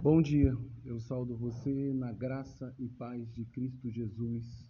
[0.00, 4.64] Bom dia, eu saldo você na graça e paz de Cristo Jesus,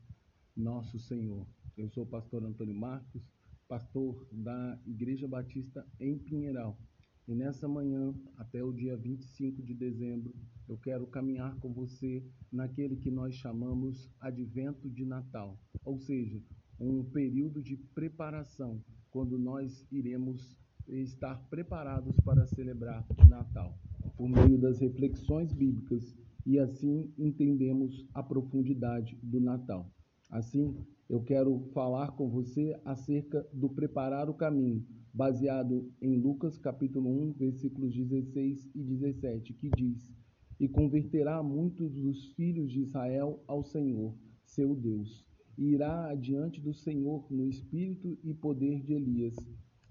[0.56, 1.46] nosso Senhor.
[1.76, 3.22] Eu sou o pastor Antônio Marcos,
[3.68, 6.80] pastor da Igreja Batista em Pinheiral.
[7.28, 10.34] E nessa manhã, até o dia 25 de dezembro,
[10.66, 16.42] eu quero caminhar com você naquele que nós chamamos Advento de Natal, ou seja,
[16.80, 20.56] um período de preparação, quando nós iremos
[20.88, 23.78] estar preparados para celebrar Natal
[24.18, 26.12] por meio das reflexões bíblicas
[26.44, 29.88] e assim entendemos a profundidade do Natal.
[30.28, 30.76] Assim,
[31.08, 37.34] eu quero falar com você acerca do preparar o caminho, baseado em Lucas capítulo 1,
[37.34, 40.10] versículos 16 e 17, que diz:
[40.58, 45.24] "E converterá muitos dos filhos de Israel ao Senhor, seu Deus,
[45.56, 49.36] e irá adiante do Senhor no espírito e poder de Elias,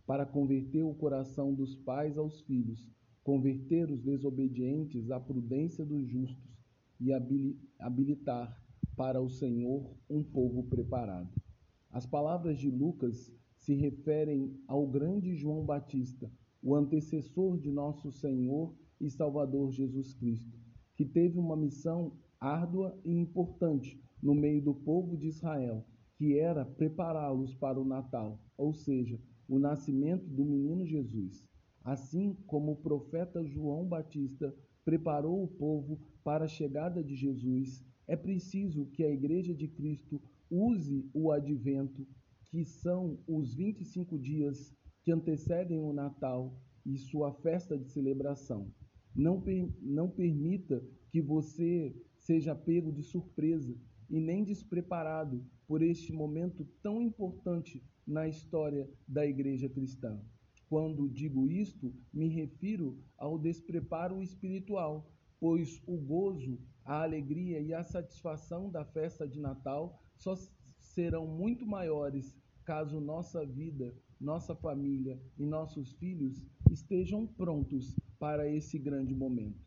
[0.06, 2.97] para converter o coração dos pais aos filhos,
[3.28, 6.58] converter os desobedientes à prudência dos justos
[6.98, 7.12] e
[7.78, 8.58] habilitar
[8.96, 11.30] para o Senhor um povo preparado.
[11.92, 16.32] As palavras de Lucas se referem ao grande João Batista,
[16.64, 20.58] o antecessor de nosso Senhor e Salvador Jesus Cristo,
[20.96, 25.86] que teve uma missão árdua e importante no meio do povo de Israel,
[26.16, 31.46] que era prepará-los para o Natal, ou seja, o nascimento do menino Jesus.
[31.88, 38.14] Assim como o profeta João Batista preparou o povo para a chegada de Jesus, é
[38.14, 40.22] preciso que a Igreja de Cristo
[40.52, 42.06] use o advento,
[42.52, 48.70] que são os 25 dias que antecedem o Natal e sua festa de celebração.
[49.16, 53.74] Não, per não permita que você seja pego de surpresa
[54.10, 60.22] e nem despreparado por este momento tão importante na história da Igreja cristã.
[60.70, 67.84] Quando digo isto, me refiro ao despreparo espiritual, pois o gozo, a alegria e a
[67.84, 70.36] satisfação da festa de Natal só
[70.80, 72.36] serão muito maiores
[72.66, 79.66] caso nossa vida, nossa família e nossos filhos estejam prontos para esse grande momento.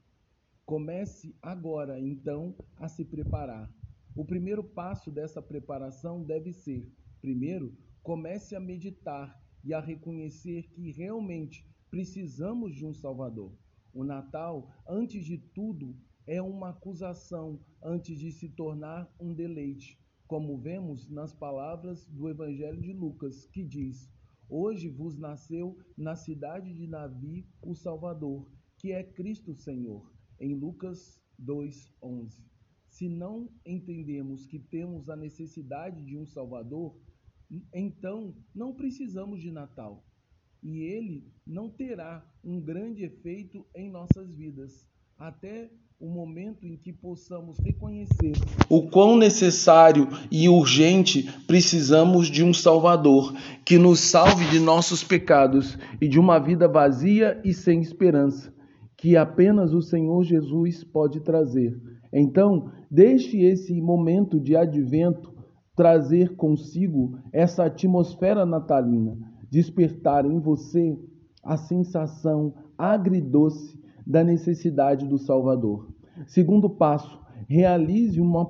[0.66, 3.72] Comece agora, então, a se preparar.
[4.14, 6.86] O primeiro passo dessa preparação deve ser,
[7.22, 13.52] primeiro, comece a meditar e a reconhecer que realmente precisamos de um Salvador.
[13.92, 20.56] O Natal, antes de tudo, é uma acusação antes de se tornar um deleite, como
[20.56, 24.08] vemos nas palavras do Evangelho de Lucas, que diz:
[24.48, 31.20] Hoje vos nasceu na cidade de Davi o Salvador, que é Cristo Senhor, em Lucas
[31.38, 32.44] 2:11.
[32.88, 36.96] Se não entendemos que temos a necessidade de um Salvador,
[37.74, 40.04] então não precisamos de Natal.
[40.62, 44.86] E ele não terá um grande efeito em nossas vidas,
[45.18, 48.32] até o momento em que possamos reconhecer
[48.70, 53.34] o quão necessário e urgente precisamos de um Salvador
[53.66, 58.54] que nos salve de nossos pecados e de uma vida vazia e sem esperança,
[58.96, 61.78] que apenas o Senhor Jesus pode trazer.
[62.12, 65.39] Então, deixe esse momento de advento
[65.74, 69.16] trazer consigo essa atmosfera natalina,
[69.50, 70.98] despertar em você
[71.42, 75.88] a sensação agridoce da necessidade do Salvador.
[76.26, 78.44] Segundo passo, realize um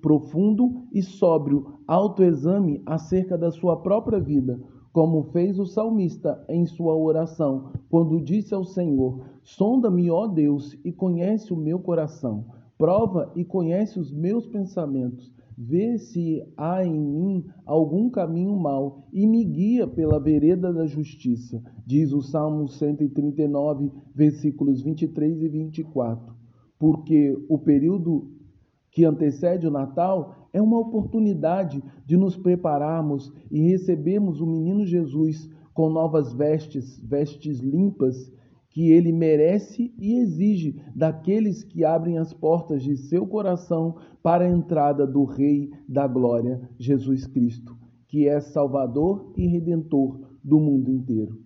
[0.00, 4.58] profundo e sóbrio autoexame acerca da sua própria vida,
[4.92, 10.92] como fez o salmista em sua oração, quando disse ao Senhor: Sonda-me, ó Deus, e
[10.92, 12.46] conhece o meu coração.
[12.78, 19.26] Prova e conhece os meus pensamentos Vê se há em mim algum caminho mau e
[19.26, 26.34] me guia pela vereda da justiça, diz o Salmo 139, versículos 23 e 24.
[26.78, 28.32] Porque o período
[28.90, 35.50] que antecede o Natal é uma oportunidade de nos prepararmos e recebermos o menino Jesus
[35.72, 38.32] com novas vestes, vestes limpas
[38.74, 44.50] que ele merece e exige daqueles que abrem as portas de seu coração para a
[44.50, 47.78] entrada do Rei da Glória, Jesus Cristo,
[48.08, 51.38] que é Salvador e Redentor do mundo inteiro.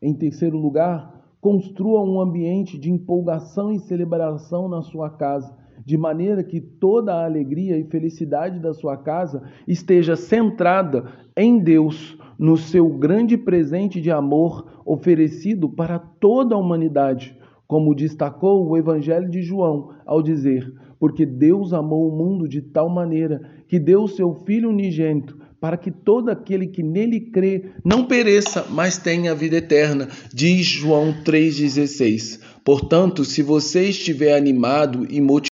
[0.00, 6.42] Em terceiro lugar, construa um ambiente de empolgação e celebração na sua casa, de maneira
[6.42, 11.04] que toda a alegria e felicidade da sua casa esteja centrada
[11.36, 17.36] em Deus, no seu grande presente de amor oferecido para toda a humanidade,
[17.66, 22.88] como destacou o Evangelho de João ao dizer: Porque Deus amou o mundo de tal
[22.88, 28.66] maneira que deu seu Filho unigênito, para que todo aquele que nele crê não pereça,
[28.68, 30.08] mas tenha a vida eterna.
[30.34, 32.40] Diz João 3,16.
[32.64, 35.51] Portanto, se você estiver animado e motivado,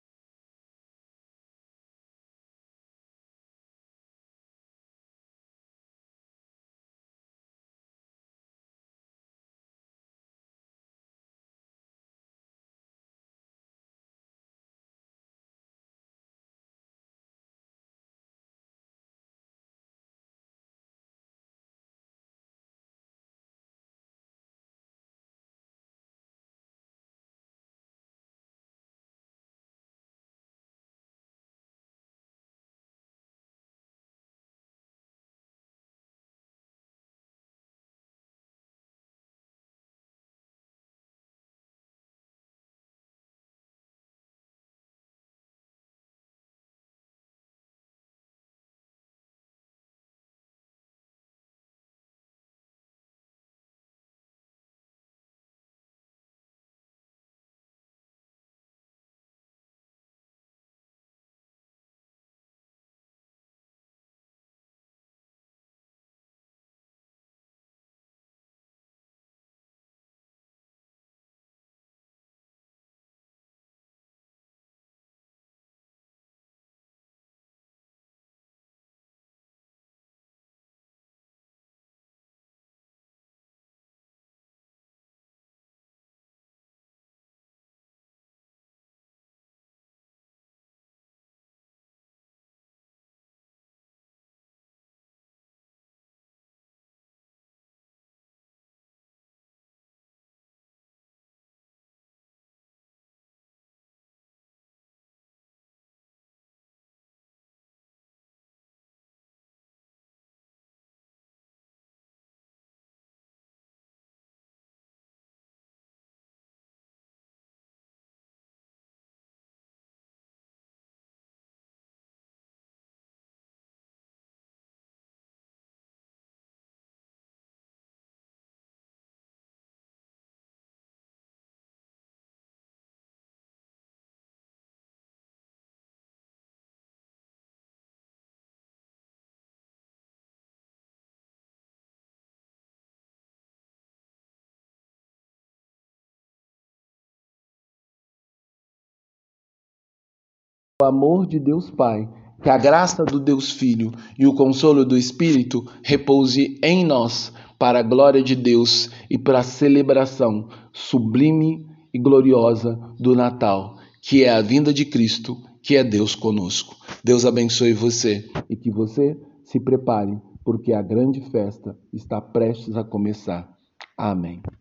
[150.83, 152.09] o amor de Deus Pai,
[152.43, 157.79] que a graça do Deus Filho e o consolo do Espírito repouse em nós, para
[157.79, 164.31] a glória de Deus e para a celebração sublime e gloriosa do Natal, que é
[164.31, 166.75] a vinda de Cristo, que é Deus conosco.
[167.05, 172.83] Deus abençoe você e que você se prepare, porque a grande festa está prestes a
[172.83, 173.49] começar.
[173.97, 174.43] Amém.